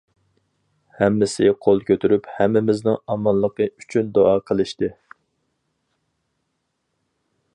[0.99, 4.91] ھەممىسى قول كۆتۈرۈپ ھەممىمىزنىڭ ئامانلىقى ئۈچۈن دۇئا قىلىشتى.